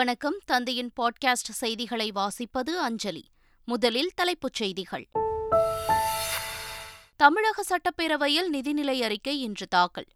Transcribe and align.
வணக்கம் 0.00 0.36
தந்தையின் 0.44 0.90
பாட்காஸ்ட் 1.00 1.50
செய்திகளை 1.50 2.12
வாசிப்பது 2.14 2.72
அஞ்சலி 2.82 3.22
முதலில் 3.64 4.10
தலைப்புச் 4.14 4.54
செய்திகள் 4.54 5.08
தமிழக 7.16 7.64
சட்டப்பேரவையில் 7.68 8.48
நிதிநிலை 8.52 9.02
அறிக்கை 9.02 9.40
இன்று 9.40 9.66
தாக்கல் 9.68 10.06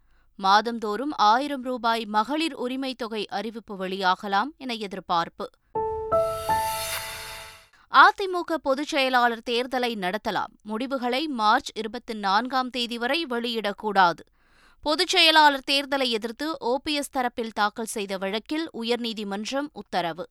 மாதந்தோறும் 0.39 1.15
ஆயிரம் 1.17 1.62
ரூபாய் 1.62 2.05
மகளிர் 2.05 2.55
உரிமை 2.55 2.95
தொகை 2.95 3.27
அறிவிப்பு 3.31 3.77
வெளியாகலாம் 3.77 4.53
என 4.57 4.75
எதிர்பார்ப்பு 4.75 5.51
அதிமுக 7.93 8.55
பொதுச் 8.62 8.89
செயலாளர் 8.89 9.46
தேர்தலை 9.51 9.95
நடத்தலாம் 9.96 10.55
முடிவுகளை 10.62 11.27
மார்ச் 11.27 11.71
இருபத்தி 11.75 12.14
நான்காம் 12.14 12.71
தேதி 12.71 12.98
வரை 12.98 13.27
வெளியிடக்கூடாது 13.27 14.34
பொதுச் 14.85 15.09
செயலாளர் 15.09 15.66
தேர்தலை 15.66 16.07
எதிர்த்து 16.11 16.46
ஓபிஎஸ் 16.64 17.12
தரப்பில் 17.12 17.53
தாக்கல் 17.53 17.93
செய்த 17.93 18.19
வழக்கில் 18.19 18.66
உயர்நீதிமன்றம் 18.80 19.69
உத்தரவு 19.73 20.25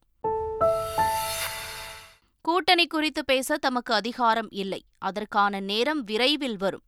கூட்டணி 2.46 2.88
குறித்து 2.88 3.22
பேச 3.24 3.58
தமக்கு 3.58 3.94
அதிகாரம் 3.94 4.50
இல்லை 4.54 4.80
அதற்கான 5.00 5.62
நேரம் 5.62 6.04
விரைவில் 6.04 6.58
வரும் 6.58 6.84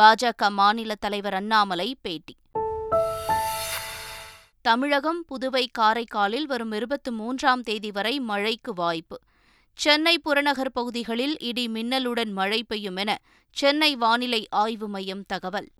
பாஜக 0.00 0.50
மாநில 0.50 0.94
தலைவர் 0.94 1.34
அண்ணாமலை 1.34 1.88
பேட்டி 2.02 2.34
தமிழகம் 4.64 5.24
புதுவை 5.28 5.64
காரைக்காலில் 5.78 6.46
வரும் 6.46 6.72
இருபத்தி 6.72 7.10
மூன்றாம் 7.10 7.62
தேதி 7.62 7.90
வரை 7.90 8.14
மழைக்கு 8.20 8.74
வாய்ப்பு 8.74 9.18
சென்னை 9.78 10.16
புறநகர் 10.18 10.72
பகுதிகளில் 10.72 11.36
இடி 11.40 11.68
மின்னலுடன் 11.68 12.32
மழை 12.32 12.62
பெய்யும் 12.62 12.96
என 12.96 13.12
சென்னை 13.56 13.96
வானிலை 13.96 14.42
ஆய்வு 14.56 14.88
மையம் 14.88 15.26
தகவல் 15.26 15.68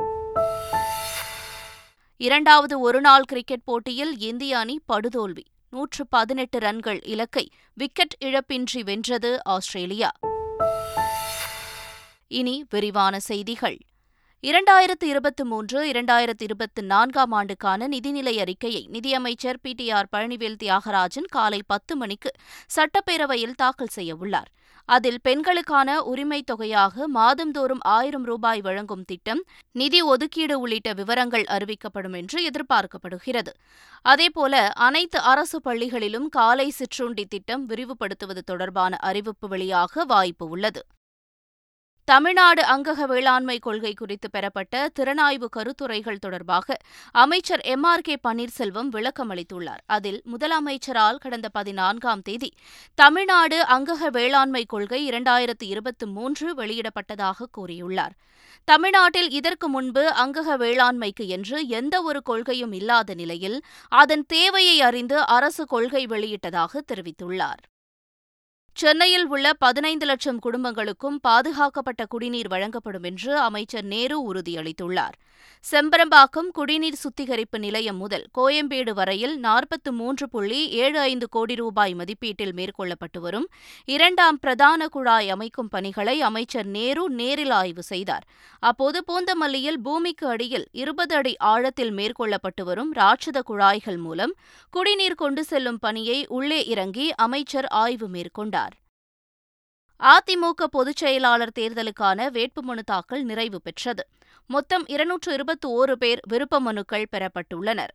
இரண்டாவது 2.20 2.74
ஒருநாள் 2.80 3.26
கிரிக்கெட் 3.32 3.64
போட்டியில் 3.64 4.14
இந்திய 4.20 4.58
அணி 4.58 4.76
படுதோல்வி 4.92 5.44
நூற்று 5.72 6.02
பதினெட்டு 6.10 6.58
ரன்கள் 6.58 7.00
இலக்கை 7.04 7.44
விக்கெட் 7.76 8.16
இழப்பின்றி 8.20 8.82
வென்றது 8.84 9.32
ஆஸ்திரேலியா 9.48 10.10
இனி 12.30 12.64
விரிவான 12.70 13.18
செய்திகள் 13.20 13.78
இரண்டாயிரத்து 14.44 15.06
இருபத்தி 15.06 15.44
மூன்று 15.44 15.78
இரண்டாயிரத்து 15.90 16.44
இருபத்தி 16.44 16.82
நான்காம் 16.82 17.32
ஆண்டுக்கான 17.32 17.86
நிதிநிலை 17.88 18.34
அறிக்கையை 18.40 18.82
நிதியமைச்சர் 18.86 19.58
P 19.60 19.70
T 19.72 19.86
R 19.90 20.08
Palanivel 20.12 20.58
Thiagarajan 20.60 21.26
காலை 21.30 21.60
பத்து 21.66 21.94
மணிக்கு 21.96 22.30
சட்டப்பேரவையில் 22.76 23.56
தாக்கல் 23.56 23.92
செய்யவுள்ளார் 23.96 24.50
அதில் 24.88 25.18
பெண்களுக்கான 25.20 25.96
உரிமை 26.02 26.40
தொகையாக 26.42 27.06
மாதந்தோறும் 27.08 27.82
ஆயிரம் 27.88 28.24
ரூபாய் 28.24 28.60
வழங்கும் 28.60 29.04
திட்டம் 29.04 29.40
நிதி 29.74 30.02
ஒதுக்கீடு 30.06 30.58
உள்ளிட்ட 30.58 30.92
விவரங்கள் 30.92 31.46
அறிவிக்கப்படும் 31.50 32.16
என்று 32.16 32.40
எதிர்பார்க்கப்படுகிறது 32.42 33.54
அதேபோல 34.04 34.54
அனைத்து 34.80 35.20
அரசு 35.26 35.60
பள்ளிகளிலும் 35.64 36.28
காலை 36.30 36.68
சிற்றுண்டி 36.70 37.26
திட்டம் 37.26 37.64
விரிவுபடுத்துவது 37.66 38.44
தொடர்பான 38.44 38.98
அறிவிப்பு 39.02 39.48
வெளியாக 39.48 40.04
வாய்ப்பு 40.06 40.46
உள்ளது 40.48 40.82
தமிழ்நாடு 42.08 42.62
அங்கக 42.64 43.06
வேளாண்மை 43.06 43.54
கொள்கை 43.58 43.90
குறித்து 43.94 44.28
பெறப்பட்ட 44.30 44.74
திறனாய்வு 44.94 45.46
கருத்துரைகள் 45.48 46.20
தொடர்பாக 46.20 46.76
அமைச்சர் 47.14 47.62
எம் 47.64 47.86
ஆர் 47.86 48.04
கே 48.04 48.14
பன்னீர்செல்வம் 48.24 48.90
விளக்கம் 48.90 49.30
அளித்துள்ளார் 49.30 49.82
அதில் 49.86 50.20
முதலமைச்சரால் 50.32 51.18
கடந்த 51.18 51.48
பதினான்காம் 51.48 52.22
தேதி 52.22 52.50
தமிழ்நாடு 52.98 53.58
அங்கக 53.68 54.10
வேளாண்மை 54.10 54.64
கொள்கை 54.66 55.02
இரண்டாயிரத்து 55.10 55.66
இருபத்தி 55.66 56.08
மூன்று 56.12 56.48
வெளியிடப்பட்டதாக 56.54 57.50
கூறியுள்ளார் 57.52 58.16
தமிழ்நாட்டில் 58.68 59.30
இதற்கு 59.32 59.68
முன்பு 59.68 60.04
அங்கக 60.16 60.56
வேளாண்மைக்கு 60.56 61.26
என்று 61.28 61.58
எந்த 61.74 61.96
ஒரு 62.02 62.20
கொள்கையும் 62.22 62.72
இல்லாத 62.72 63.14
நிலையில் 63.14 63.58
அதன் 63.92 64.26
தேவையை 64.28 64.76
அறிந்து 64.82 65.18
அரசு 65.30 65.64
கொள்கை 65.66 66.04
வெளியிட்டதாக 66.06 66.82
தெரிவித்துள்ளார் 66.86 67.62
சென்னையில் 68.76 69.26
உள்ள 69.26 69.46
பதினைந்து 69.58 70.06
லட்சம் 70.06 70.40
குடும்பங்களுக்கும் 70.44 71.14
பாதுகாக்கப்பட்ட 71.18 72.02
குடிநீர் 72.06 72.50
வழங்கப்படும் 72.50 73.06
என்று 73.10 73.30
அமைச்சர் 73.40 73.86
நேரு 73.86 74.16
உறுதியளித்துள்ளார் 74.26 75.16
செம்பரம்பாக்கம் 75.64 76.48
குடிநீர் 76.48 76.98
சுத்திகரிப்பு 77.00 77.58
நிலையம் 77.58 77.96
முதல் 77.96 78.24
கோயம்பேடு 78.34 78.92
வரையில் 78.94 79.34
நாற்பத்து 79.38 79.90
மூன்று 79.92 80.26
புள்ளி 80.28 80.60
ஏழு 80.76 80.98
ஐந்து 81.02 81.26
கோடி 81.28 81.54
ரூபாய் 81.54 81.94
மதிப்பீட்டில் 81.94 82.54
மேற்கொள்ளப்பட்டு 82.54 83.20
வரும் 83.20 83.46
இரண்டாம் 83.88 84.38
பிரதான 84.38 84.88
குழாய் 84.88 85.30
அமைக்கும் 85.30 85.68
பணிகளை 85.68 86.16
அமைச்சர் 86.20 86.68
நேரு 86.68 87.04
நேரில் 87.16 87.54
ஆய்வு 87.54 87.84
செய்தார் 87.84 88.26
அப்போது 88.62 89.00
பூந்தமல்லியில் 89.08 89.80
பூமிக்கு 89.80 90.28
அடியில் 90.28 90.66
இருபது 90.74 91.16
அடி 91.16 91.34
ஆழத்தில் 91.46 91.92
மேற்கொள்ளப்பட்டு 91.92 92.64
வரும் 92.64 92.92
ராட்சத 92.92 93.40
குழாய்கள் 93.42 94.00
மூலம் 94.00 94.34
குடிநீர் 94.72 95.14
கொண்டு 95.14 95.44
செல்லும் 95.44 95.78
பணியை 95.78 96.18
உள்ளே 96.30 96.60
இறங்கி 96.66 97.08
அமைச்சர் 97.18 97.70
ஆய்வு 97.76 98.08
மேற்கொண்டார் 98.08 98.65
அதிமுக 100.00 100.64
பொதுச் 100.70 100.96
செயலாளர் 100.96 101.56
தேர்தலுக்கான 101.58 102.28
வேட்புமனு 102.30 102.82
தாக்கல் 102.84 103.24
நிறைவு 103.24 103.60
பெற்றது 103.60 104.02
மொத்தம் 104.50 104.84
இருநூற்று 104.86 105.30
இருபத்தி 105.32 105.68
ஓரு 105.76 105.92
பேர் 105.92 106.20
விருப்ப 106.28 106.60
மனுக்கள் 106.60 107.06
பெறப்பட்டுள்ளனர் 107.12 107.92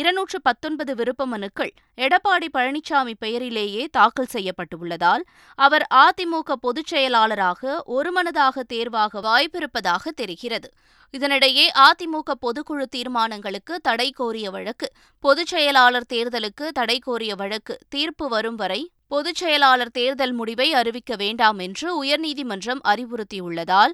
இருநூற்று 0.00 0.38
பத்தொன்பது 0.40 0.92
விருப்ப 0.94 1.26
மனுக்கள் 1.26 1.72
எடப்பாடி 1.98 2.48
பழனிசாமி 2.52 3.14
பெயரிலேயே 3.20 3.86
தாக்கல் 3.90 4.30
செய்யப்பட்டுள்ளதால் 4.32 5.22
அவர் 5.58 5.84
அதிமுக 5.98 6.56
பொதுச் 6.60 6.86
செயலாளராக 6.86 7.82
ஒருமனதாக 7.86 8.64
தேர்வாக 8.64 9.20
வாய்ப்பிருப்பதாக 9.20 10.12
தெரிகிறது 10.14 10.70
இதனிடையே 11.14 11.66
அதிமுக 11.80 12.36
பொதுக்குழு 12.42 12.86
தீர்மானங்களுக்கு 12.90 13.76
தடை 13.80 14.08
கோரிய 14.12 14.50
வழக்கு 14.50 14.88
பொதுச் 15.24 15.48
செயலாளர் 15.48 16.10
தேர்தலுக்கு 16.12 16.68
தடை 16.72 16.98
கோரிய 16.98 17.34
வழக்கு 17.34 17.76
தீர்ப்பு 17.88 18.28
வரும் 18.28 18.56
வரை 18.56 18.80
பொதுச் 19.10 19.36
செயலாளர் 19.36 19.90
தேர்தல் 19.90 20.32
முடிவை 20.32 20.68
அறிவிக்க 20.72 21.16
வேண்டாம் 21.16 21.58
என்று 21.58 21.88
உயர்நீதிமன்றம் 22.02 22.82
அறிவுறுத்தியுள்ளதால் 22.84 23.92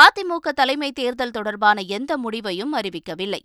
அதிமுக 0.00 0.52
தலைமை 0.52 0.90
தேர்தல் 0.92 1.30
தொடர்பான 1.30 1.80
எந்த 1.90 2.12
முடிவையும் 2.16 2.74
அறிவிக்கவில்லை 2.74 3.40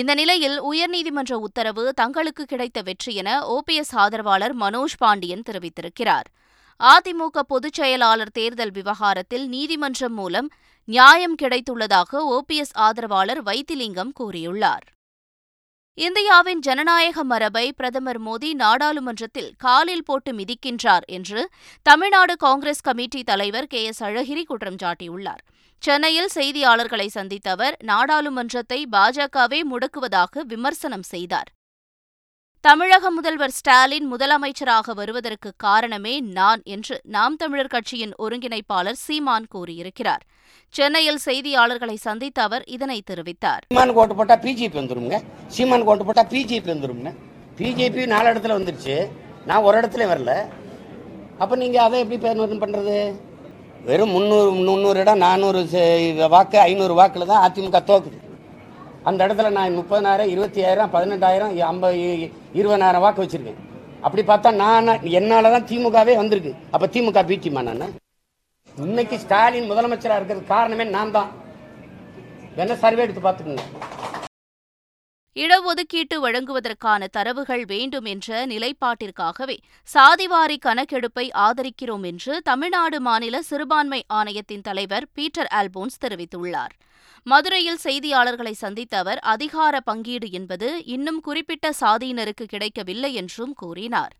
இந்த 0.00 0.12
நிலையில் 0.14 0.56
உயர்நீதிமன்ற 0.62 1.32
உத்தரவு 1.38 1.92
தங்களுக்கு 1.92 2.44
கிடைத்த 2.44 2.78
வெற்றி 2.82 3.14
என 3.14 3.30
ஓபிஎஸ் 3.48 3.94
ஆதரவாளர் 3.96 4.54
மனோஜ் 4.56 4.96
பாண்டியன் 4.98 5.42
தெரிவித்திருக்கிறார் 5.42 6.28
அதிமுக 6.80 7.40
பொதுச் 7.48 7.74
செயலாளர் 7.74 8.32
தேர்தல் 8.32 8.70
விவகாரத்தில் 8.70 9.44
நீதிமன்றம் 9.48 10.14
மூலம் 10.14 10.48
நியாயம் 10.88 11.36
கிடைத்துள்ளதாக 11.42 12.22
ஓபிஎஸ் 12.30 12.74
ஆதரவாளர் 12.78 13.42
வைத்திலிங்கம் 13.42 14.14
கூறியுள்ளார் 14.20 14.86
இந்தியாவின் 15.98 16.60
ஜனநாயக 16.60 17.22
மரபை 17.24 17.64
பிரதமர் 17.76 18.18
மோடி 18.20 18.50
நாடாளுமன்றத்தில் 18.54 19.50
காலில் 19.56 20.04
போட்டு 20.04 20.30
மிதிக்கின்றார் 20.32 21.04
என்று 21.06 21.40
தமிழ்நாடு 21.86 22.34
காங்கிரஸ் 22.36 22.80
கமிட்டி 22.80 23.20
தலைவர் 23.22 23.66
கே 23.66 23.82
எஸ் 23.84 24.02
அழகிரி 24.02 24.44
குற்றம் 24.44 24.78
சாட்டியுள்ளார் 24.82 25.42
சென்னையில் 25.82 26.30
செய்தியாளர்களை 26.34 27.06
சந்தித்த 27.08 27.50
அவர் 27.50 27.76
நாடாளுமன்றத்தை 27.84 28.80
பாஜகவே 28.92 29.60
முடக்குவதாக 29.70 30.44
விமர்சனம் 30.44 31.06
செய்தார் 31.10 31.50
தமிழக 32.64 33.06
முதல்வர் 33.10 33.54
ஸ்டாலின் 33.56 34.04
முதலமைச்சராக 34.10 34.92
வருவதற்கு 34.94 35.50
காரணமே 35.56 36.12
நான் 36.32 36.60
என்று 36.66 36.96
நாம் 37.06 37.36
தமிழர் 37.36 37.70
கட்சியின் 37.72 38.12
ஒருங்கிணைப்பாளர் 38.18 38.98
சீமான் 39.00 39.46
கூறியிருக்கிறார் 39.48 40.22
சென்னையில் 40.74 41.18
செய்தியாளர்களை 41.24 41.96
சந்தித்த 42.04 42.40
அவர் 42.42 42.64
இதனை 42.66 42.98
தெரிவித்தார் 43.02 43.64
சீமான் 43.66 43.94
கோட்டு 43.94 44.14
போட்டா 44.14 44.34
பிஜேபி 44.44 44.78
வந்துருங்க 44.78 45.18
சீமான் 45.48 45.86
கோட்டு 45.88 46.04
போட்டா 46.04 46.24
பிஜேபி 46.30 46.70
வந்துருங்க 46.72 47.12
பிஜேபி 47.58 48.04
நாலு 48.06 48.30
இடத்துல 48.32 48.58
வந்துருச்சு 48.58 48.96
நான் 49.46 49.64
ஒரு 49.64 49.80
இடத்துல 49.80 50.06
வரல 50.06 50.34
அப்போ 51.38 51.56
நீங்கள் 51.56 51.84
அதை 51.84 51.98
எப்படி 52.00 52.58
பண்ணுறது 52.58 52.96
வெறும் 53.84 54.12
முந்நூறு 54.12 54.52
முந்நூறு 54.60 55.00
இடம் 55.00 55.24
நானூறு 55.24 55.62
வாக்கு 56.28 56.60
ஐநூறு 56.62 56.96
வாக்கில் 56.96 57.30
தான் 57.32 57.44
அதிமுக 57.44 57.80
தோக்குது 57.84 58.20
அந்த 59.04 59.20
இடத்துல 59.26 59.50
நான் 59.50 59.76
முப்பதினாயிரம் 59.76 60.30
இருபத்தி 60.30 60.60
ஆயிரம் 60.64 60.90
பதினெட்டாயிரம் 60.90 61.54
ஐம்பது 61.66 61.98
இருபதாயிரம் 62.54 63.04
வாக்கு 63.04 63.24
வச்சிருக்கேன் 63.24 63.60
அப்படி 64.02 64.22
பார்த்தா 64.22 64.50
நான் 64.56 64.88
என்னால் 65.10 65.52
தான் 65.52 65.68
திமுகவே 65.68 66.14
வந்திருக்கு 66.16 66.52
அப்போ 66.72 66.86
திமுக 66.86 67.22
பீட்டிமா 67.24 67.62
நான் 67.62 67.84
இன்னைக்கு 68.76 69.16
ஸ்டாலின் 69.18 69.70
முதலமைச்சராக 69.70 70.18
இருக்கிறது 70.18 70.44
காரணமே 70.46 70.84
நான் 70.88 71.10
தான் 71.10 71.30
என்ன 72.56 72.74
சர்வே 72.74 73.04
எடுத்து 73.04 73.22
பார்த்துக்கோங்க 73.22 73.66
இடஒதுக்கீட்டு 75.36 76.16
வழங்குவதற்கான 76.18 77.06
தரவுகள் 77.08 77.64
வேண்டும் 77.64 78.04
என்ற 78.04 78.46
நிலைப்பாட்டிற்காகவே 78.46 79.56
சாதிவாரி 79.88 80.56
கணக்கெடுப்பை 80.58 81.26
ஆதரிக்கிறோம் 81.38 82.04
என்று 82.04 82.34
தமிழ்நாடு 82.42 82.98
மாநில 83.00 83.42
சிறுபான்மை 83.42 84.00
ஆணையத்தின் 84.12 84.60
தலைவர் 84.60 85.06
பீட்டர் 85.14 85.50
ஆல்போன்ஸ் 85.52 86.00
தெரிவித்துள்ளார் 86.00 86.74
மதுரையில் 87.26 87.80
செய்தியாளர்களை 87.82 88.54
சந்தித்த 88.56 88.94
அவர் 88.98 89.20
அதிகார 89.26 89.80
பங்கீடு 89.80 90.28
என்பது 90.30 90.68
இன்னும் 90.86 91.20
குறிப்பிட்ட 91.20 91.72
சாதியினருக்கு 91.80 92.46
கிடைக்கவில்லை 92.46 93.12
என்றும் 93.12 93.54
கூறினார் 93.54 94.14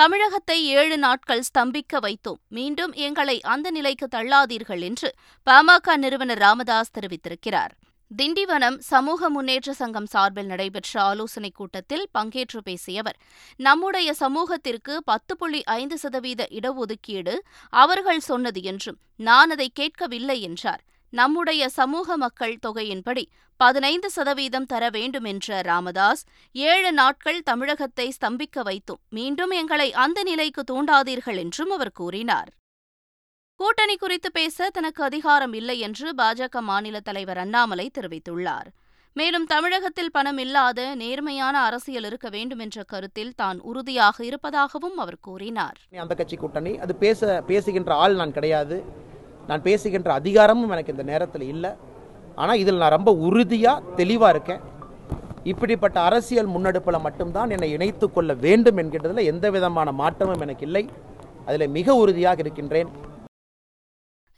தமிழகத்தை 0.00 0.58
ஏழு 0.74 0.96
நாட்கள் 0.98 1.46
ஸ்தம்பிக்க 1.48 2.00
வைத்தோம் 2.00 2.40
மீண்டும் 2.48 2.92
எங்களை 3.00 3.36
அந்த 3.46 3.70
நிலைக்கு 3.70 4.06
தள்ளாதீர்கள் 4.06 4.82
என்று 4.82 5.08
பாமக 5.46 5.96
நிறுவனர் 5.96 6.38
ராமதாஸ் 6.38 6.94
தெரிவித்திருக்கிறார் 6.94 7.72
திண்டிவனம் 8.10 8.76
சமூக 8.84 9.28
முன்னேற்ற 9.30 9.72
சங்கம் 9.72 10.06
சார்பில் 10.06 10.46
நடைபெற்ற 10.46 10.92
ஆலோசனைக் 11.02 11.54
கூட்டத்தில் 11.54 12.06
பங்கேற்று 12.12 12.60
பேசிய 12.62 13.02
அவர் 13.02 13.18
நம்முடைய 13.60 14.08
சமூகத்திற்கு 14.14 14.94
பத்து 15.04 15.34
புள்ளி 15.36 15.60
ஐந்து 15.74 15.98
சதவீத 15.98 16.48
இடஒதுக்கீடு 16.50 17.34
அவர்கள் 17.72 18.20
சொன்னது 18.20 18.62
என்றும் 18.62 18.98
நான் 19.20 19.50
அதை 19.50 19.68
கேட்கவில்லை 19.72 20.38
என்றார் 20.40 20.82
நம்முடைய 21.12 21.62
சமூக 21.70 22.16
மக்கள் 22.16 22.60
தொகையின்படி 22.66 23.24
பதினைந்து 23.60 24.10
சதவீதம் 24.10 24.66
தர 24.66 24.84
வேண்டும் 24.90 25.24
என்ற 25.24 25.60
ராமதாஸ் 25.62 26.22
ஏழு 26.54 26.92
நாட்கள் 26.92 27.40
தமிழகத்தை 27.42 28.06
ஸ்தம்பிக்க 28.18 28.62
வைத்தும் 28.62 29.02
மீண்டும் 29.10 29.54
எங்களை 29.54 29.92
அந்த 30.00 30.22
நிலைக்கு 30.22 30.64
தூண்டாதீர்கள் 30.70 31.36
என்றும் 31.36 31.70
அவர் 31.70 31.92
கூறினார் 31.92 32.50
கூட்டணி 33.60 33.94
குறித்து 33.96 34.28
பேச 34.32 34.66
தனக்கு 34.70 35.00
அதிகாரம் 35.04 35.54
இல்லை 35.56 35.74
என்று 35.78 36.08
பாஜக 36.18 36.60
மாநில 36.62 37.00
தலைவர் 37.00 37.40
அண்ணாமலை 37.42 37.84
தெரிவித்துள்ளார் 37.96 38.68
மேலும் 39.16 39.44
தமிழகத்தில் 39.46 40.10
பணம் 40.10 40.38
இல்லாத 40.38 40.80
நேர்மையான 40.94 41.54
அரசியல் 41.62 42.06
இருக்க 42.08 42.28
வேண்டும் 42.28 42.62
என்ற 42.64 42.84
கருத்தில் 42.84 43.34
தான் 43.34 43.58
உறுதியாக 43.62 44.16
இருப்பதாகவும் 44.24 44.96
அவர் 44.96 45.18
கூறினார் 45.20 45.76
அந்த 45.96 46.14
கட்சி 46.14 46.36
கூட்டணி 46.36 46.72
அது 46.78 46.94
பேச 46.96 47.40
பேசுகின்ற 47.48 47.92
ஆள் 47.96 48.16
நான் 48.16 48.32
கிடையாது 48.32 48.78
நான் 49.46 49.64
பேசுகின்ற 49.64 50.10
அதிகாரமும் 50.14 50.72
எனக்கு 50.72 50.94
இந்த 50.94 51.06
நேரத்தில் 51.08 51.46
இல்லை 51.46 51.72
ஆனால் 52.36 52.58
இதில் 52.58 52.82
நான் 52.82 52.96
ரொம்ப 52.96 53.14
உறுதியாக 53.24 53.94
தெளிவாக 53.96 54.32
இருக்கேன் 54.32 54.64
இப்படிப்பட்ட 55.44 56.00
அரசியல் 56.02 56.52
முன்னெடுப்பில் 56.52 57.04
மட்டும்தான் 57.04 57.50
என்னை 57.50 57.70
இணைத்துக் 57.70 58.14
கொள்ள 58.14 58.32
வேண்டும் 58.40 58.78
என்கின்றதில் 58.78 59.28
எந்த 59.28 59.46
விதமான 59.50 59.90
மாற்றமும் 59.96 60.42
எனக்கு 60.42 60.66
இல்லை 60.66 60.84
அதில் 61.44 61.68
மிக 61.70 61.94
உறுதியாக 61.96 62.42
இருக்கின்றேன் 62.42 62.90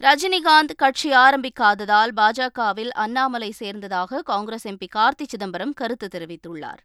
ரஜினிகாந்த் 0.02 0.72
கட்சி 0.74 1.08
ஆரம்பிக்காததால் 1.16 2.12
பாஜகவில் 2.12 2.92
அண்ணாமலை 2.94 3.50
சேர்ந்ததாக 3.58 4.20
காங்கிரஸ் 4.22 4.66
எம்பி 4.66 4.86
கார்த்தி 4.88 5.24
சிதம்பரம் 5.24 5.74
கருத்து 5.74 6.06
தெரிவித்துள்ளார் 6.08 6.80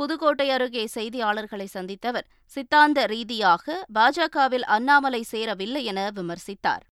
புதுக்கோட்டை 0.00 0.46
அருகே 0.50 0.84
செய்தியாளர்களை 0.94 1.66
சந்தித்தவர் 1.72 2.26
சித்தாந்த 2.52 3.06
ரீதியாக 3.06 3.76
பாஜகவில் 3.94 4.66
அண்ணாமலை 4.68 5.22
சேரவில்லை 5.30 5.82
என 5.84 6.04
விமர்சித்தார் 6.10 6.84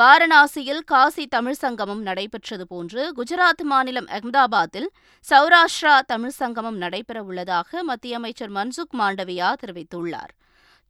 வாரணாசியில் 0.00 0.82
காசி 0.84 1.26
தமிழ் 1.26 1.60
சங்கமம் 1.60 2.02
நடைபெற்றது 2.02 2.66
போன்று 2.66 3.04
குஜராத் 3.16 3.64
மாநிலம் 3.64 4.08
அகமதாபாத்தில் 4.08 4.88
சௌராஷ்டிரா 5.24 5.94
தமிழ் 6.06 6.36
சங்கமம் 6.36 6.80
நடைபெறவுள்ளதாக 6.80 7.82
மத்திய 7.82 8.16
அமைச்சர் 8.16 8.52
மன்சுக் 8.52 8.98
மாண்டவியா 8.98 9.50
தெரிவித்துள்ளார் 9.62 10.34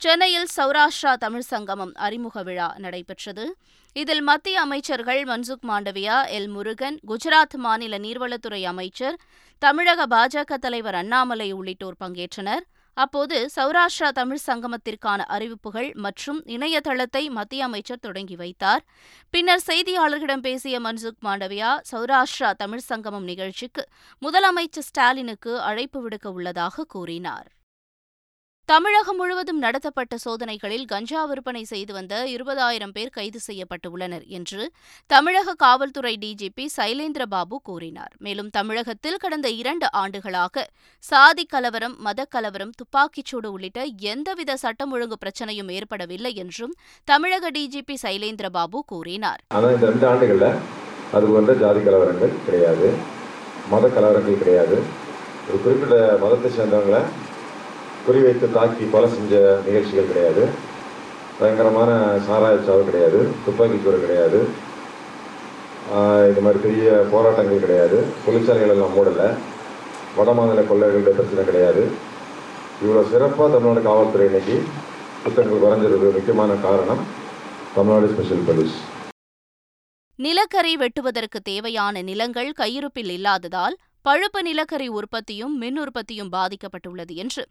சென்னையில் 0.01 0.49
சௌராஷ்டிரா 0.55 1.13
தமிழ் 1.17 1.47
சங்கமம் 1.47 1.93
அறிமுக 1.97 2.43
விழா 2.43 2.67
நடைபெற்றது 2.79 3.45
இதில் 3.97 4.21
மத்திய 4.23 4.57
அமைச்சர்கள் 4.61 5.21
மன்சுக் 5.25 5.65
மாண்டவியா 5.69 6.17
எல் 6.29 6.49
முருகன் 6.49 6.99
குஜராத் 7.07 7.57
மாநில 7.57 7.99
நீர்வளத்துறை 7.99 8.61
அமைச்சர் 8.65 9.17
தமிழக 9.63 10.07
பாஜக 10.07 10.59
தலைவர் 10.59 10.95
அண்ணாமலை 10.95 11.49
உள்ளிட்டோர் 11.53 11.99
பங்கேற்றனர் 12.01 12.65
அப்போது 12.97 13.39
சௌராஷ்டிரா 13.57 14.11
தமிழ் 14.11 14.45
சங்கமத்திற்கான 14.47 15.23
அறிவிப்புகள் 15.29 15.91
மற்றும் 15.97 16.39
இணையதளத்தை 16.49 17.25
மத்திய 17.31 17.65
அமைச்சர் 17.65 18.05
தொடங்கி 18.05 18.37
வைத்தார் 18.37 18.85
பின்னர் 19.35 19.67
செய்தியாளர்களிடம் 19.67 20.47
பேசிய 20.47 20.79
மன்சுக் 20.81 21.21
மாண்டவியா 21.23 21.73
சௌராஷ்டிரா 21.91 22.53
தமிழ் 22.57 22.87
சங்கமம் 22.87 23.25
நிகழ்ச்சிக்கு 23.25 23.85
முதலமைச்சர் 24.23 24.89
ஸ்டாலினுக்கு 24.89 25.55
அழைப்பு 25.63 26.01
விடுக்க 26.01 26.29
உள்ளதாக 26.31 26.89
கூறினார் 26.89 27.51
தமிழகம் 28.69 29.19
முழுவதும் 29.19 29.61
நடத்தப்பட்ட 29.61 30.15
சோதனைகளில் 30.19 30.87
கஞ்சா 30.87 31.21
விற்பனை 31.25 31.61
செய்து 31.65 31.93
வந்த 31.93 32.15
இருபதாயிரம் 32.27 32.95
பேர் 32.95 33.13
கைது 33.13 33.41
செய்யப்பட்டுள்ளனர் 33.45 34.25
என்று 34.29 34.63
தமிழக 35.11 35.55
காவல்துறை 35.55 36.13
டிஜிபி 36.17 36.65
சைலேந்திரபாபு 36.77 37.57
கூறினார் 37.63 38.15
மேலும் 38.19 38.49
தமிழகத்தில் 38.51 39.19
கடந்த 39.19 39.51
இரண்டு 39.55 39.89
ஆண்டுகளாக 39.93 40.65
சாதி 41.05 41.45
கலவரம் 41.45 41.95
மதக்கலவரம் 42.05 42.73
துப்பாக்கிச்சூடு 42.77 43.51
உள்ளிட்ட 43.51 43.85
எந்தவித 44.13 44.57
சட்டம் 44.57 44.93
ஒழுங்கு 44.93 45.19
பிரச்சனையும் 45.23 45.71
ஏற்படவில்லை 45.73 46.33
என்றும் 46.37 46.75
தமிழக 47.09 47.51
டிஜிபி 47.51 47.97
சைலேந்திரபாபு 48.03 48.81
கூறினார் 48.87 49.43
கிடையாது 52.43 52.91
மத 53.71 53.87
கலவரங்கள் 53.89 54.41
கிடையாது 54.41 54.79
ஒரு 55.47 55.59
குறிப்பிட்ட 55.59 55.97
மதத்தை 56.21 56.51
சேர்ந்தவங்களை 56.51 57.01
குறிவைத்து 58.07 58.47
தாக்கி 58.51 58.85
கொலை 58.89 59.09
செஞ்ச 59.11 59.35
நிகழ்ச்சிகள் 59.67 60.11
கிடையாது 60.11 60.43
பயங்கரமான 61.39 61.91
சாராய 62.27 62.59
சாவு 62.67 62.83
கிடையாது 62.85 63.19
துப்பாக்கி 63.45 63.79
சூறு 63.79 63.99
கிடையாது 63.99 64.39
இது 66.29 66.41
மாதிரி 66.41 66.59
பெரிய 66.59 66.87
போராட்டங்கள் 67.11 67.65
கிடையாது 67.65 67.99
தொழிற்சாலைகள் 68.25 68.73
எல்லாம் 68.75 68.95
மூடலை 68.95 69.29
வட 70.17 70.31
மாநில 70.33 70.63
கொள்ளைகளுடைய 70.63 71.15
பிரச்சனை 71.15 71.43
கிடையாது 71.45 71.83
இவ்வளோ 72.81 73.03
சிறப்பாக 73.11 73.49
தமிழ்நாடு 73.51 73.83
காவல்துறை 73.83 74.27
இன்னைக்கு 74.27 74.57
குற்றங்கள் 75.23 75.63
குறைஞ்சிருக்கு 75.63 76.11
முக்கியமான 76.11 76.57
காரணம் 76.61 77.03
தமிழ்நாடு 77.75 78.09
ஸ்பெஷல் 78.13 78.45
போலீஸ் 78.45 78.77
நிலக்கரி 80.19 80.73
வெட்டுவதற்கு 80.77 81.39
தேவையான 81.43 82.03
நிலங்கள் 82.03 82.51
கையிருப்பில் 82.55 83.13
இல்லாததால் 83.15 83.75
பழுப்பு 84.07 84.41
நிலக்கரி 84.43 84.89
உற்பத்தியும் 84.97 85.55
மின் 85.59 85.79
உற்பத்தியும் 85.83 86.31
பாதிக்கப்பட்டுள்ளது 86.33 87.15
என்று 87.17 87.43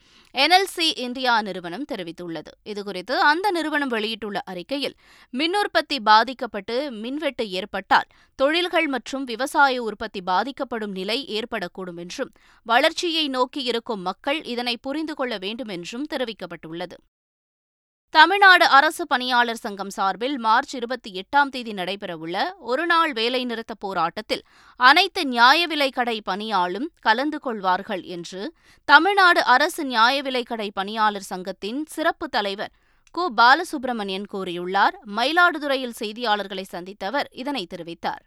என்எல்சி 0.35 0.87
இந்தியா 1.05 1.33
நிறுவனம் 1.41 1.87
தெரிவித்துள்ளது 1.91 2.51
இதுகுறித்து 2.65 3.15
அந்த 3.29 3.51
நிறுவனம் 3.51 3.91
வெளியிட்டுள்ள 3.91 4.39
அறிக்கையில் 4.45 4.95
மின் 5.33 5.57
உற்பத்தி 5.61 5.97
பாதிக்கப்பட்டு 6.03 6.77
மின்வெட்டு 7.01 7.45
ஏற்பட்டால் 7.53 8.09
தொழில்கள் 8.39 8.87
மற்றும் 8.87 9.25
விவசாய 9.25 9.83
உற்பத்தி 9.83 10.21
பாதிக்கப்படும் 10.23 10.95
நிலை 10.97 11.19
ஏற்படக்கூடும் 11.37 11.99
என்றும் 11.99 12.31
வளர்ச்சியை 12.65 13.25
நோக்கி 13.29 13.63
இருக்கும் 13.63 14.01
மக்கள் 14.01 14.41
இதனை 14.45 14.75
புரிந்து 14.79 15.15
கொள்ள 15.15 15.35
வேண்டும் 15.37 15.73
என்றும் 15.75 16.09
தெரிவிக்கப்பட்டுள்ளது 16.11 16.97
தமிழ்நாடு 18.15 18.65
அரசு 18.65 19.07
பணியாளர் 19.07 19.59
சங்கம் 19.59 19.89
சார்பில் 19.89 20.37
மார்ச் 20.39 20.75
இருபத்தி 20.75 21.09
எட்டாம் 21.11 21.49
தேதி 21.49 21.73
நடைபெறவுள்ள 21.73 22.35
ஒருநாள் 22.59 23.13
வேலைநிறுத்த 23.13 23.73
போராட்டத்தில் 23.79 24.43
அனைத்து 24.75 25.25
நியாய 25.25 25.67
விலைக்கடை 25.67 26.21
பணியாளும் 26.25 26.85
கலந்து 26.99 27.39
கொள்வார்கள் 27.39 28.01
என்று 28.01 28.53
தமிழ்நாடு 28.85 29.43
அரசு 29.43 29.83
நியாய 29.85 30.21
விலைக்கடை 30.21 30.69
பணியாளர் 30.73 31.23
சங்கத்தின் 31.23 31.85
சிறப்பு 31.85 32.29
தலைவர் 32.29 32.71
கு 33.15 33.25
பாலசுப்ரமணியன் 33.37 34.29
கூறியுள்ளார் 34.33 34.95
மயிலாடுதுறையில் 35.15 35.99
செய்தியாளர்களை 35.99 36.61
சந்தித்த 36.61 37.27
இதனை 37.31 37.67
தெரிவித்தார் 37.69 38.23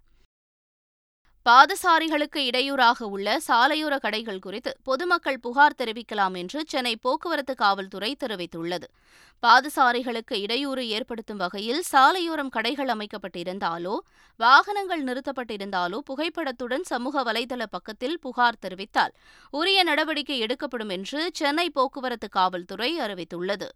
பாதசாரிகளுக்கு 1.48 2.40
இடையூறாக 2.44 3.06
உள்ள 3.08 3.28
சாலையோர 3.48 3.94
கடைகள் 3.96 4.40
குறித்து 4.40 4.70
பொதுமக்கள் 4.82 5.38
புகார் 5.40 5.76
தெரிவிக்கலாம் 5.78 6.34
என்று 6.34 6.60
சென்னை 6.66 6.92
போக்குவரத்து 6.96 7.54
காவல்துறை 7.54 8.10
தெரிவித்துள்ளது 8.20 8.88
பாதசாரிகளுக்கு 9.42 10.36
இடையூறு 10.36 10.84
ஏற்படுத்தும் 10.88 11.36
வகையில் 11.36 11.82
சாலையோரம் 11.92 12.52
கடைகள் 12.56 12.92
அமைக்கப்பட்டிருந்தாலோ 12.94 13.94
வாகனங்கள் 14.40 15.02
நிறுத்தப்பட்டிருந்தாலோ 15.04 16.00
புகைப்படத்துடன் 16.06 16.86
சமூக 16.86 17.22
வலைதள 17.22 17.64
பக்கத்தில் 17.70 18.18
புகார் 18.18 18.62
தெரிவித்தால் 18.66 19.14
உரிய 19.52 19.82
நடவடிக்கை 19.82 20.38
எடுக்கப்படும் 20.38 20.88
என்று 20.88 21.22
சென்னை 21.32 21.68
போக்குவரத்து 21.70 22.30
காவல்துறை 22.30 22.90
அறிவித்துள்ளது 23.00 23.68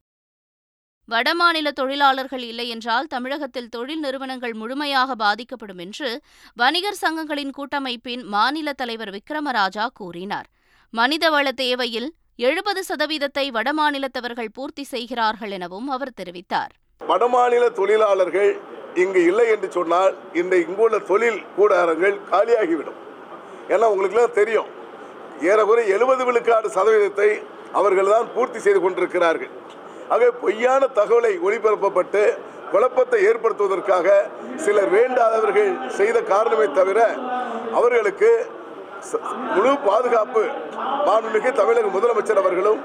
வடமாநில 1.08 1.68
தொழிலாளர்கள் 1.72 2.44
இல்லை 2.44 2.66
என்றால் 2.68 3.06
தமிழகத்தில் 3.06 3.68
தொழில் 3.68 4.02
நிறுவனங்கள் 4.02 4.54
முழுமையாக 4.54 5.14
பாதிக்கப்படும் 5.14 5.80
என்று 5.80 6.10
வணிகர் 6.56 7.00
சங்கங்களின் 7.02 7.54
கூட்டமைப்பின் 7.56 8.22
மாநில 8.26 8.72
தலைவர் 8.72 9.12
விக்ரமராஜா 9.12 9.86
கூறினார் 9.92 10.48
மனிதவள 10.94 11.48
தேவையில் 11.58 12.08
எழுபது 12.38 12.80
சதவீதத்தை 12.82 13.44
வடமாநிலத்தவர்கள் 13.50 14.54
பூர்த்தி 14.54 14.84
செய்கிறார்கள் 14.84 15.52
எனவும் 15.52 15.88
அவர் 15.88 16.16
தெரிவித்தார் 16.20 16.72
வடமாநில 17.00 17.64
தொழிலாளர்கள் 17.72 18.50
இங்கு 18.94 19.20
இல்லை 19.24 19.46
என்று 19.48 19.68
சொன்னால் 19.70 20.12
இந்த 20.32 20.54
இங்குள்ள 20.56 20.96
தொழில் 21.06 21.40
கூடாரங்கள் 21.56 22.16
காலியாகிவிடும் 22.30 22.98
ஏன்னா 23.68 23.86
உங்களுக்கு 23.86 24.30
தெரியும் 24.34 24.70
ஏறக்குறை 25.44 25.84
எழுபது 25.88 26.22
விழுக்காடு 26.24 26.68
சதவீதத்தை 26.70 27.28
அவர்கள் 27.72 28.12
தான் 28.12 28.26
பூர்த்தி 28.34 28.58
செய்து 28.58 28.80
கொண்டிருக்கிறார்கள் 28.80 29.52
ஆகவே 30.08 30.30
பொய்யான 30.40 30.88
தகவலை 30.94 31.32
ஒளிபரப்பப்பட்டு 31.42 32.22
குழப்பத்தை 32.70 33.18
ஏற்படுத்துவதற்காக 33.28 34.08
சிலர் 34.56 34.90
வேண்டாதவர்கள் 34.90 35.70
செய்த 35.96 36.18
காரணமே 36.24 36.66
தவிர 36.72 37.00
அவர்களுக்கு 37.72 38.30
முழு 39.48 39.72
பாதுகாப்பு 39.84 40.42
மாண்புமிகு 41.06 41.52
தமிழக 41.52 41.88
முதலமைச்சர் 41.88 42.42
அவர்களும் 42.42 42.82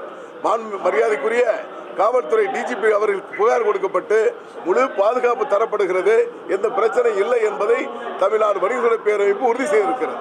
மரியாதைக்குரிய 0.84 1.44
காவல்துறை 1.96 2.44
டிஜிபி 2.46 2.88
அவர்கள் 2.92 3.22
புகார் 3.30 3.64
கொடுக்கப்பட்டு 3.64 4.18
முழு 4.66 4.82
பாதுகாப்பு 4.98 5.44
தரப்படுகிறது 5.46 6.16
எந்த 6.48 6.66
பிரச்சனை 6.68 7.12
இல்லை 7.16 7.40
என்பதை 7.42 7.78
தமிழ்நாடு 8.18 8.58
வணிகர்களை 8.58 8.98
பேரமைப்பு 9.00 9.48
உறுதி 9.48 9.66
செய்திருக்கிறது 9.66 10.18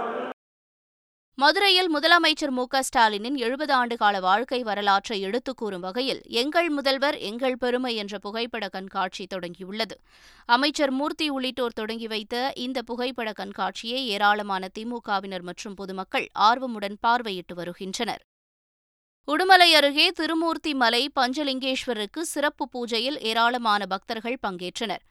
மதுரையில் 1.38 1.90
முதலமைச்சர் 1.94 2.52
மு 2.52 2.64
க 2.66 2.80
ஸ்டாலினின் 2.82 3.36
எழுபது 3.38 3.74
ஆண்டுகால 3.74 4.20
வாழ்க்கை 4.20 4.60
வரலாற்றை 4.64 5.18
எடுத்துக்கூறும் 5.22 5.84
வகையில் 5.84 6.22
எங்கள் 6.34 6.70
முதல்வர் 6.70 7.18
எங்கள் 7.22 7.58
பெருமை 7.58 7.92
என்ற 7.96 8.18
புகைப்பட 8.18 8.68
கண்காட்சி 8.68 9.24
தொடங்கியுள்ளது 9.26 9.96
அமைச்சர் 10.50 10.94
மூர்த்தி 10.94 11.28
உள்ளிட்டோர் 11.30 11.76
தொடங்கி 11.76 12.08
வைத்த 12.08 12.38
இந்த 12.58 12.82
புகைப்பட 12.82 13.32
கண்காட்சியை 13.34 14.00
ஏராளமான 14.08 14.70
திமுகவினர் 14.76 15.42
மற்றும் 15.42 15.76
பொதுமக்கள் 15.76 16.28
ஆர்வமுடன் 16.48 16.98
பார்வையிட்டு 17.02 17.56
வருகின்றனர் 17.56 18.24
உடுமலை 19.28 19.70
அருகே 19.74 20.08
திருமூர்த்தி 20.18 20.74
மலை 20.76 21.04
பஞ்சலிங்கேஸ்வருக்கு 21.16 22.24
சிறப்பு 22.28 22.68
பூஜையில் 22.74 23.20
ஏராளமான 23.24 23.84
பக்தர்கள் 23.86 24.40
பங்கேற்றனர் 24.44 25.04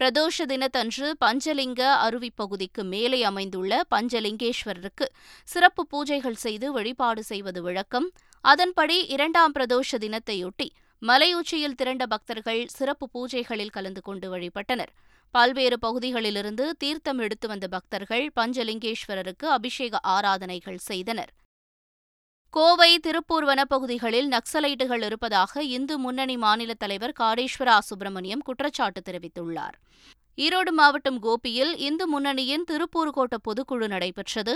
பிரதோஷ 0.00 0.44
தினத்தன்று 0.46 1.08
பஞ்சலிங்க 1.20 1.82
அருவிப்பகுதிக்கு 2.04 2.38
பகுதிக்கு 2.38 2.82
மேலே 2.84 3.18
அமைந்துள்ள 3.22 3.72
பஞ்சலிங்கேஸ்வரருக்கு 3.90 5.06
சிறப்பு 5.48 5.82
பூஜைகள் 5.92 6.38
செய்து 6.38 6.72
வழிபாடு 6.72 7.22
செய்வது 7.22 7.62
வழக்கம் 7.62 8.08
அதன்படி 8.44 8.96
இரண்டாம் 9.06 9.52
பிரதோஷ 9.52 9.98
தினத்தையொட்டி 9.98 10.68
மலையுச்சியில் 11.02 11.74
திரண்ட 11.74 12.06
பக்தர்கள் 12.06 12.62
சிறப்பு 12.68 13.06
பூஜைகளில் 13.12 13.70
கலந்து 13.70 14.00
கொண்டு 14.00 14.28
வழிபட்டனர் 14.28 14.92
பல்வேறு 15.34 15.78
பகுதிகளிலிருந்து 15.78 16.64
தீர்த்தம் 16.76 17.18
எடுத்து 17.18 17.48
வந்த 17.48 17.68
பக்தர்கள் 17.68 18.26
பஞ்சலிங்கேஸ்வரருக்கு 18.36 19.46
அபிஷேக 19.48 20.00
ஆராதனைகள் 20.08 20.80
செய்தனர் 20.82 21.32
கோவை 22.54 22.88
திருப்பூர் 22.98 23.44
வனப்பகுதிகளில் 23.44 24.26
நக்சலைட்டுகள் 24.28 25.04
இருப்பதாக 25.06 25.62
இந்து 25.68 25.94
முன்னணி 25.98 26.36
மாநில 26.36 26.72
தலைவர் 26.74 27.14
காடேஸ்வரா 27.20 27.76
சுப்பிரமணியம் 27.86 28.42
குற்றச்சாட்டு 28.42 29.00
தெரிவித்துள்ளார் 29.06 29.76
ஈரோடு 30.38 30.72
மாவட்டம் 30.72 31.18
கோபியில் 31.18 31.72
இந்து 31.78 32.04
முன்னணியின் 32.06 32.64
திருப்பூர் 32.64 33.14
கோட்ட 33.14 33.36
பொதுக்குழு 33.42 33.86
நடைபெற்றது 33.86 34.54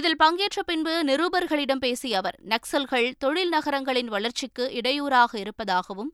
இதில் 0.00 0.16
பங்கேற்ற 0.16 0.62
பின்பு 0.62 0.94
நிருபர்களிடம் 1.04 1.82
பேசிய 1.82 2.18
அவர் 2.18 2.38
நக்சல்கள் 2.48 3.08
தொழில் 3.18 3.52
நகரங்களின் 3.52 4.10
வளர்ச்சிக்கு 4.10 4.66
இடையூறாக 4.74 5.38
இருப்பதாகவும் 5.38 6.12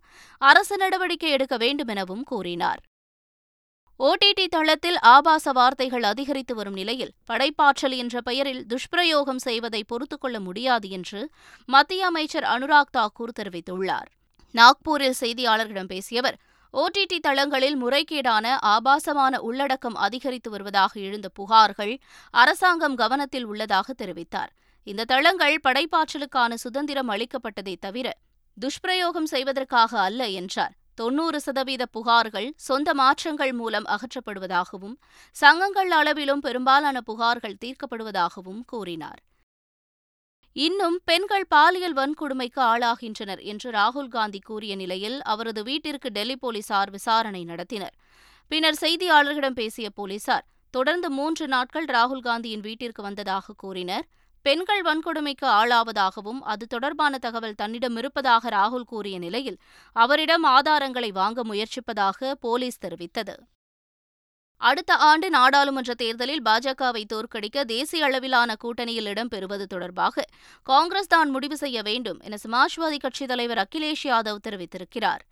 அரசு 0.43 0.77
நடவடிக்கை 0.77 1.31
எடுக்க 1.31 1.57
வேண்டும் 1.57 1.89
எனவும் 1.89 2.25
கூறினார் 2.25 2.83
ஓடிடி 4.01 4.45
தளத்தில் 4.49 4.99
ஆபாச 5.07 5.53
வார்த்தைகள் 5.53 6.03
அதிகரித்து 6.03 6.55
வரும் 6.55 6.75
நிலையில் 6.75 7.13
படைப்பாற்றல் 7.29 7.95
என்ற 7.97 8.21
பெயரில் 8.21 8.61
துஷ்பிரயோகம் 8.67 9.39
செய்வதை 9.39 9.81
பொறுத்துக்கொள்ள 9.85 10.41
முடியாது 10.41 10.89
என்று 10.89 11.21
மத்திய 11.69 12.03
அமைச்சர் 12.07 12.47
அனுராக் 12.47 12.93
தாக்கூர் 12.97 13.37
தெரிவித்துள்ளார் 13.41 14.11
நாக்பூரில் 14.55 15.17
செய்தியாளர்களிடம் 15.21 15.87
பேசிய 15.87 16.21
அவர் 16.21 16.37
ஓடிடி 16.75 17.19
தளங்களில் 17.21 17.77
முறைகேடான 17.83 18.47
ஆபாசமான 18.69 19.41
உள்ளடக்கம் 19.41 19.99
அதிகரித்து 19.99 20.51
வருவதாக 20.51 20.93
எழுந்த 21.01 21.29
புகார்கள் 21.39 21.95
அரசாங்கம் 22.35 22.95
கவனத்தில் 22.95 23.47
உள்ளதாக 23.47 23.95
தெரிவித்தார் 23.99 24.51
இந்த 24.87 25.05
தளங்கள் 25.05 25.57
படைப்பாற்றலுக்கான 25.65 26.55
சுதந்திரம் 26.57 27.13
அளிக்கப்பட்டதை 27.13 27.77
தவிர 27.79 28.09
துஷ்பிரயோகம் 28.57 29.27
செய்வதற்காக 29.27 29.93
அல்ல 30.01 30.25
என்றார் 30.35 30.75
தொன்னூறு 30.99 31.39
சதவீத 31.41 31.85
புகார்கள் 31.95 32.49
சொந்த 32.63 32.91
மாற்றங்கள் 32.95 33.53
மூலம் 33.53 33.87
அகற்றப்படுவதாகவும் 33.87 34.97
சங்கங்கள் 35.37 35.93
அளவிலும் 35.93 36.41
பெரும்பாலான 36.41 37.01
புகார்கள் 37.07 37.61
தீர்க்கப்படுவதாகவும் 37.65 38.63
கூறினார் 38.65 39.21
இன்னும் 40.57 40.99
பெண்கள் 41.05 41.49
பாலியல் 41.49 41.97
வன்கொடுமைக்கு 41.97 42.61
ஆளாகின்றனர் 42.63 43.43
என்று 43.45 43.71
ராகுல் 43.71 44.09
காந்தி 44.09 44.41
கூறிய 44.41 44.75
நிலையில் 44.77 45.19
அவரது 45.25 45.63
வீட்டிற்கு 45.63 46.11
டெல்லி 46.11 46.37
போலீசார் 46.37 46.91
விசாரணை 46.91 47.43
நடத்தினர் 47.45 47.97
பின்னர் 48.51 48.79
செய்தியாளர்களிடம் 48.81 49.59
பேசிய 49.59 49.89
போலீசார் 49.91 50.47
தொடர்ந்து 50.75 51.09
மூன்று 51.11 51.45
நாட்கள் 51.47 51.87
ராகுல் 51.87 52.25
காந்தியின் 52.25 52.65
வீட்டிற்கு 52.65 53.03
வந்ததாக 53.03 53.55
கூறினர் 53.57 54.07
பெண்கள் 54.47 54.83
வன்கொடுமைக்கு 54.83 55.47
ஆளாவதாகவும் 55.53 56.41
அது 56.45 56.65
தொடர்பான 56.67 57.19
தகவல் 57.19 57.57
தன்னிடம் 57.57 57.97
இருப்பதாக 57.97 58.51
ராகுல் 58.51 58.85
கூறிய 58.85 59.17
நிலையில் 59.19 59.59
அவரிடம் 59.97 60.47
ஆதாரங்களை 60.49 61.11
வாங்க 61.13 61.43
முயற்சிப்பதாக 61.45 62.33
போலீஸ் 62.41 62.83
தெரிவித்தது 62.85 63.37
அடுத்த 64.61 64.93
ஆண்டு 65.07 65.27
நாடாளுமன்ற 65.31 65.93
தேர்தலில் 65.95 66.43
பாஜகவை 66.43 67.03
தோற்கடிக்க 67.05 67.65
தேசிய 67.65 68.05
அளவிலான 68.05 68.51
கூட்டணியில் 68.55 69.11
இடம்பெறுவது 69.13 69.65
தொடர்பாக 69.67 70.25
காங்கிரஸ் 70.67 71.07
தான் 71.07 71.31
முடிவு 71.31 71.57
செய்ய 71.57 71.81
வேண்டும் 71.83 72.21
என 72.21 72.39
சமாஜ்வாதி 72.45 72.99
கட்சித் 72.99 73.31
தலைவர் 73.31 73.63
அகிலேஷ் 73.65 74.05
யாதவ் 74.07 74.45
தெரிவித்திருக்கிறார் 74.45 75.25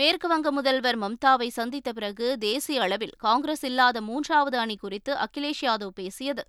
மேற்குவங்க 0.00 0.48
முதல்வர் 0.50 0.98
மம்தாவை 0.98 1.48
சந்தித்த 1.50 1.90
பிறகு 1.92 2.26
தேசிய 2.38 2.82
அளவில் 2.82 3.14
காங்கிரஸ் 3.18 3.64
இல்லாத 3.64 4.00
மூன்றாவது 4.00 4.58
அணி 4.58 4.76
குறித்து 4.76 5.12
அகிலேஷ் 5.18 5.64
யாதவ் 5.64 5.94
பேசியது 5.94 6.44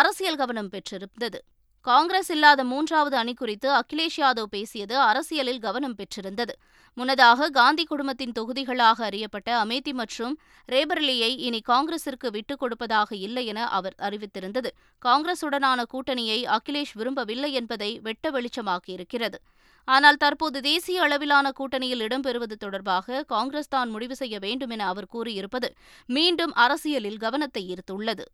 அரசியல் 0.00 0.36
கவனம் 0.36 0.70
பெற்றிருந்தது 0.70 1.40
காங்கிரஸ் 1.86 2.30
இல்லாத 2.30 2.60
மூன்றாவது 2.64 3.16
அணி 3.16 3.32
குறித்து 3.34 3.68
அகிலேஷ் 3.72 4.18
யாதவ் 4.20 4.52
பேசியது 4.52 4.94
அரசியலில் 5.02 5.60
கவனம் 5.60 5.94
பெற்றிருந்தது 5.94 6.54
முன்னதாக 6.96 7.48
காந்தி 7.50 7.84
குடும்பத்தின் 7.84 8.32
தொகுதிகளாக 8.32 8.98
அறியப்பட்ட 9.04 9.50
அமேதி 9.58 9.92
மற்றும் 9.92 10.34
ரேபர்லியை 10.68 11.30
இனி 11.40 11.60
காங்கிரசிற்கு 11.66 12.28
விட்டுக் 12.30 12.60
கொடுப்பதாக 12.60 13.10
இல்லை 13.16 13.44
என 13.46 13.66
அவர் 13.70 13.96
அறிவித்திருந்தது 14.00 14.70
காங்கிரசுடனான 15.02 15.82
கூட்டணியை 15.92 16.38
அகிலேஷ் 16.50 16.94
விரும்பவில்லை 16.94 17.50
என்பதை 17.52 17.90
வெட்ட 18.00 18.30
வெளிச்சமாக்கியிருக்கிறது 18.30 19.40
ஆனால் 19.88 20.16
தற்போது 20.16 20.58
தேசிய 20.60 21.02
அளவிலான 21.02 21.46
கூட்டணியில் 21.58 22.04
இடம்பெறுவது 22.04 22.56
தொடர்பாக 22.56 23.24
காங்கிரஸ் 23.26 23.68
தான் 23.68 23.90
முடிவு 23.90 24.16
செய்ய 24.16 24.38
வேண்டும் 24.38 24.70
என 24.70 24.86
அவர் 24.86 25.12
கூறியிருப்பது 25.12 25.70
மீண்டும் 26.08 26.54
அரசியலில் 26.58 27.18
கவனத்தை 27.18 27.64
ஈர்த்துள்ளது 27.68 28.26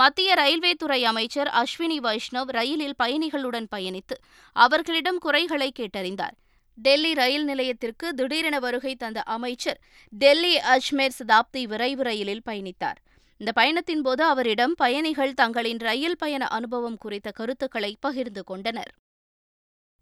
மத்திய 0.00 0.34
ரயில்வே 0.34 0.72
துறை 0.74 1.00
அமைச்சர் 1.04 1.50
அஸ்வினி 1.52 1.98
வைஷ்ணவ் 2.00 2.50
ரயிலில் 2.50 2.96
பயணிகளுடன் 2.98 3.66
பயணித்து 3.72 4.16
அவர்களிடம் 4.56 5.18
குறைகளை 5.18 5.68
கேட்டறிந்தார் 5.80 6.36
டெல்லி 6.78 7.12
ரயில் 7.12 7.44
நிலையத்திற்கு 7.44 8.06
திடீரென 8.14 8.58
வருகை 8.58 8.92
தந்த 8.94 9.20
அமைச்சர் 9.28 9.78
டெல்லி 10.12 10.54
அஜ்மேர் 10.74 11.16
சதாப்தி 11.18 11.62
விரைவு 11.66 12.02
ரயிலில் 12.02 12.44
பயணித்தார் 12.46 12.98
இந்த 13.40 13.52
பயணத்தின் 13.52 14.02
போது 14.02 14.22
அவரிடம் 14.24 14.74
பயணிகள் 14.74 15.32
தங்களின் 15.34 15.80
ரயில் 15.80 16.18
பயண 16.18 16.44
அனுபவம் 16.48 16.98
குறித்த 16.98 17.30
கருத்துக்களை 17.30 17.92
பகிர்ந்து 18.00 18.42
கொண்டனர் 18.44 18.92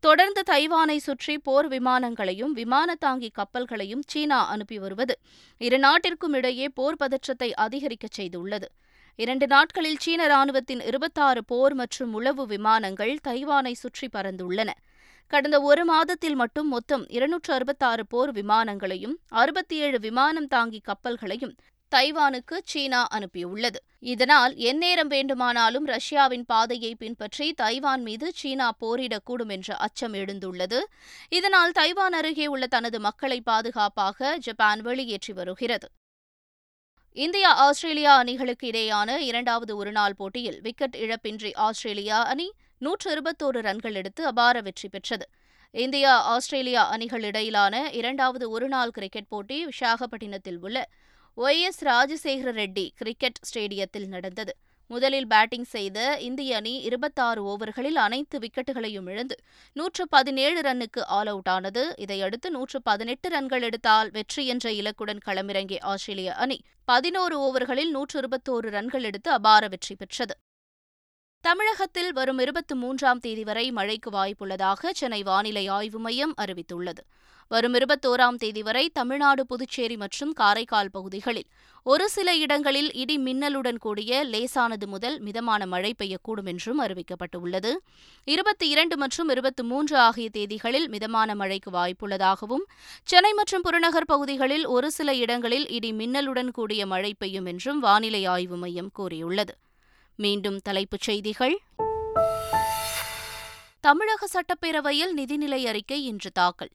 தொடர்ந்து 0.03 0.43
தைவானை 0.43 0.97
சுற்றி 0.99 1.35
போர் 1.39 1.69
விமானங்களையும் 1.69 2.53
விமான 2.53 2.95
தாங்கி 2.95 3.31
கப்பல்களையும் 3.39 4.05
சீனா 4.07 4.39
அனுப்பி 4.47 4.79
வருவது 4.79 5.15
இரு 5.61 5.79
நாட்டிற்கும் 5.79 6.35
இடையே 6.35 6.69
போர் 6.75 6.97
பதற்றத்தை 6.97 7.51
அதிகரிக்கச் 7.57 8.17
செய்துள்ளது 8.21 8.69
இரண்டு 9.19 9.47
நாட்களில் 9.47 10.01
சீன 10.01 10.27
ராணுவத்தின் 10.27 10.83
இருபத்தாறு 10.83 11.41
போர் 11.45 11.75
மற்றும் 11.75 12.13
உளவு 12.13 12.45
விமானங்கள் 12.47 13.15
தைவானை 13.25 13.75
சுற்றி 13.75 14.09
பறந்துள்ளன 14.09 14.71
கடந்த 15.31 15.57
ஒரு 15.61 15.83
மாதத்தில் 15.85 16.35
மட்டும் 16.35 16.69
மொத்தம் 16.69 17.05
இருநூற்று 17.09 17.51
அறுபத்தாறு 17.55 18.05
போர் 18.07 18.33
விமானங்களையும் 18.33 19.17
அறுபத்தி 19.37 19.77
ஏழு 19.79 19.99
விமானம் 19.99 20.49
தாங்கி 20.49 20.81
கப்பல்களையும் 20.81 21.55
தைவானுக்கு 21.93 22.57
சீனா 22.65 23.01
அனுப்பியுள்ளது 23.11 23.79
இதனால் 24.05 24.53
எந்நேரம் 24.63 25.09
வேண்டுமானாலும் 25.09 25.87
ரஷ்யாவின் 25.87 26.45
பாதையை 26.45 26.93
பின்பற்றி 26.95 27.47
தைவான் 27.53 28.03
மீது 28.03 28.27
சீனா 28.37 28.69
போரிடக்கூடும் 28.81 29.51
என்ற 29.51 29.77
அச்சம் 29.77 30.15
எழுந்துள்ளது 30.15 30.81
இதனால் 31.31 31.73
தைவான் 31.73 32.13
அருகே 32.13 32.47
உள்ள 32.47 32.67
தனது 32.67 33.01
மக்களை 33.01 33.41
பாதுகாப்பாக 33.43 34.37
ஜப்பான் 34.39 34.83
வெளியேற்றி 34.83 35.33
வருகிறது 35.33 35.89
இந்தியா 37.17 37.51
ஆஸ்திரேலியா 37.57 38.13
அணிகளுக்கு 38.17 38.67
இடையேயான 38.67 39.11
இரண்டாவது 39.21 39.73
ஒருநாள் 39.77 40.15
போட்டியில் 40.15 40.59
விக்கெட் 40.61 40.97
இழப்பின்றி 40.97 41.51
ஆஸ்திரேலியா 41.59 42.19
அணி 42.25 42.47
நூற்று 42.79 43.09
இருபத்தோரு 43.11 43.61
ரன்கள் 43.61 43.95
எடுத்து 43.95 44.23
அபார 44.27 44.61
வெற்றி 44.61 44.89
பெற்றது 44.89 45.27
இந்தியா 45.75 46.13
ஆஸ்திரேலியா 46.27 46.83
அணிகள் 46.91 47.23
இடையிலான 47.23 47.75
இரண்டாவது 47.93 48.47
ஒருநாள் 48.51 48.91
கிரிக்கெட் 48.91 49.29
போட்டி 49.29 49.59
விசாகப்பட்டினத்தில் 49.67 50.61
உள்ள 50.63 50.79
Y 51.39 51.61
S 51.61 51.83
Rajasekhara 51.85 52.53
Reddy 52.53 52.87
cricket 52.95 53.41
ஸ்டேடியத்தில் 53.51 54.09
நடந்தது 54.09 54.55
முதலில் 54.91 55.27
பேட்டிங் 55.27 55.67
செய்த 55.73 55.99
இந்திய 56.21 56.57
அணி 56.57 56.73
இருபத்தாறு 56.83 57.41
ஓவர்களில் 57.45 57.99
அனைத்து 57.99 58.37
விக்கெட்டுகளையும் 58.39 59.09
இழந்து 59.09 59.37
நூற்று 59.77 60.05
பதினேழு 60.09 60.61
ரன்னுக்கு 60.61 61.03
ஆல் 61.11 61.27
அவுட் 61.27 61.51
ஆனது 61.51 61.83
இதையடுத்து 61.97 62.51
நூற்று 62.51 62.81
பதினெட்டு 62.83 63.29
ரன்கள் 63.29 63.63
எடுத்தால் 63.63 64.11
வெற்றி 64.11 64.45
என்ற 64.47 64.73
இலக்குடன் 64.73 65.23
களமிறங்கிய 65.27 65.81
ஆஸ்திரேலிய 65.85 66.33
அணி 66.37 66.59
பதினோரு 66.89 67.37
ஓவர்களில் 67.41 67.91
நூற்று 67.91 68.19
இருபத்தோரு 68.19 68.71
ரன்கள் 68.71 69.05
எடுத்து 69.05 69.31
அபார 69.31 69.69
வெற்றி 69.69 69.97
பெற்றது 69.97 70.37
தமிழகத்தில் 71.45 72.13
வரும் 72.13 72.41
இருபத்தி 72.41 72.75
மூன்றாம் 72.75 73.21
தேதி 73.21 73.45
வரை 73.45 73.67
மழைக்கு 73.71 74.11
வாய்ப்புள்ளதாக 74.11 74.91
சென்னை 74.93 75.21
வானிலை 75.23 75.65
ஆய்வு 75.69 75.99
மையம் 75.99 76.35
அறிவித்துள்ளது 76.39 77.03
வரும் 77.51 77.75
இருபத்தோராம் 77.75 78.37
தேதி 78.37 78.63
வரை 78.63 78.83
தமிழ்நாடு 78.95 79.43
புதுச்சேரி 79.47 79.97
மற்றும் 79.97 80.33
காரைக்கால் 80.33 80.91
பகுதிகளில் 80.91 81.49
ஒரு 81.87 82.07
சில 82.09 82.29
இடங்களில் 82.37 82.91
இடி 82.95 83.17
மின்னலுடன் 83.19 83.79
கூடிய 83.79 84.21
லேசானது 84.31 84.87
முதல் 84.87 85.17
மிதமான 85.21 85.67
மழை 85.67 85.91
பெய்யக்கூடும் 85.95 86.49
என்றும் 86.49 86.81
அறிவிக்கப்பட்டுள்ளது 86.85 87.73
இருபத்தி 88.27 88.67
இரண்டு 88.69 88.97
மற்றும் 88.97 89.31
இருபத்தி 89.31 89.65
மூன்று 89.65 89.97
ஆகிய 90.01 90.29
தேதிகளில் 90.31 90.89
மிதமான 90.89 91.35
மழைக்கு 91.35 91.71
வாய்ப்புள்ளதாகவும் 91.71 92.65
சென்னை 93.09 93.33
மற்றும் 93.35 93.65
புறநகர் 93.65 94.07
பகுதிகளில் 94.07 94.67
ஒரு 94.69 94.91
சில 94.91 95.15
இடங்களில் 95.19 95.67
இடி 95.71 95.93
மின்னலுடன் 95.95 96.53
கூடிய 96.53 96.87
மழை 96.87 97.13
பெய்யும் 97.15 97.47
என்றும் 97.47 97.81
வானிலை 97.81 98.23
ஆய்வு 98.27 98.59
மையம் 98.59 98.93
கூறியுள்ளது 98.93 99.57
மீண்டும் 100.19 100.61
தலைப்புச் 100.63 101.09
செய்திகள் 101.09 101.57
தமிழக 103.85 104.29
சட்டப்பேரவையில் 104.33 105.13
நிதிநிலை 105.17 105.61
அறிக்கை 105.69 105.99
இன்று 106.05 106.31
தாக்கல் 106.33 106.73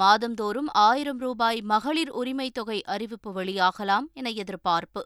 மாதந்தோறும் 0.00 0.70
ஆயிரம் 0.82 1.18
ரூபாய் 1.18 1.60
மகளிர் 1.62 2.12
உரிமைத் 2.12 2.52
தொகை 2.52 2.78
அறிவிப்பு 2.86 3.30
வெளியாகலாம் 3.32 4.06
என 4.12 4.30
எதிர்பார்ப்பு 4.36 5.02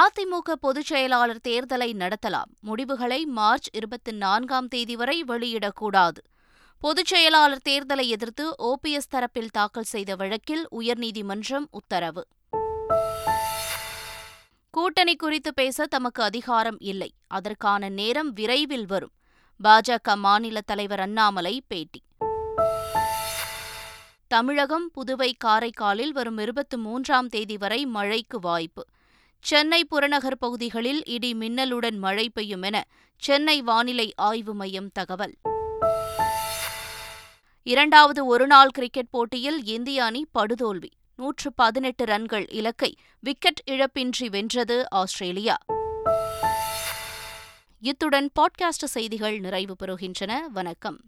அதிமுக 0.00 0.54
பொதுச் 0.60 0.84
செயலாளர் 0.84 1.44
தேர்தலை 1.48 1.90
நடத்தலாம் 1.94 2.50
முடிவுகளை 2.60 3.20
மார்ச் 3.30 3.68
இருபத்தி 3.72 4.12
நான்காம் 4.16 4.68
தேதி 4.68 4.96
வரை 4.96 5.24
வெளியிடக்கூடாது 5.28 6.20
பொதுச் 6.82 7.06
செயலாளர் 7.06 7.64
தேர்தலை 7.68 8.06
எதிர்த்து 8.08 8.44
ஓபிஎஸ் 8.64 9.12
தரப்பில் 9.14 9.50
தாக்கல் 9.50 9.84
செய்த 9.84 10.16
வழக்கில் 10.16 10.64
உயர்நீதிமன்றம் 10.78 11.68
உத்தரவு 11.70 12.22
கூட்டணி 14.74 15.16
குறித்து 15.16 15.50
பேச 15.54 15.86
தமக்கு 15.86 16.22
அதிகாரம் 16.22 16.78
இல்லை 16.82 17.10
அதற்கான 17.28 17.88
நேரம் 17.90 18.30
விரைவில் 18.32 18.86
வரும் 18.86 19.14
பாஜக 19.60 20.16
மாநில 20.16 20.60
தலைவர் 20.60 21.00
அண்ணாமலை 21.00 21.54
பேட்டி 21.68 22.00
தமிழகம் 24.30 24.90
புதுவை 24.90 25.32
காரைக்காலில் 25.44 26.12
வரும் 26.12 26.38
இருபத்தி 26.38 26.76
மூன்றாம் 26.76 27.28
தேதி 27.28 27.56
வரை 27.56 27.86
மழைக்கு 27.86 28.40
வாய்ப்பு 28.40 28.86
சென்னை 29.40 29.84
புறநகர் 29.84 30.38
பகுதிகளில் 30.38 31.04
இடி 31.04 31.34
மின்னலுடன் 31.34 31.98
மழை 31.98 32.30
பெய்யும் 32.30 32.62
என 32.62 32.84
சென்னை 33.16 33.62
வானிலை 33.62 34.14
ஆய்வு 34.16 34.54
மையம் 34.54 34.90
தகவல் 34.92 35.34
இரண்டாவது 37.62 38.26
ஒருநாள் 38.26 38.68
கிரிக்கெட் 38.68 39.10
போட்டியில் 39.10 39.64
இந்திய 39.64 40.04
அணி 40.04 40.26
படுதோல்வி 40.38 40.90
நூற்று 41.14 41.52
பதினெட்டு 41.52 42.04
ரன்கள் 42.04 42.48
இலக்கை 42.50 42.92
விக்கெட் 43.20 43.62
இழப்பின்றி 43.70 44.28
வென்றது 44.30 44.88
ஆஸ்திரேலியா 44.94 45.56
இத்துடன் 47.82 48.30
பாட்காஸ்ட் 48.40 48.84
செய்திகள் 48.84 49.40
நிறைவு 49.40 49.76
பெறுகின்றன 49.82 50.48
வணக்கம் 50.48 51.07